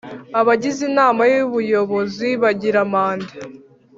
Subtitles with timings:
[0.39, 3.35] Abagize inama y Ubuyobozi bagira manda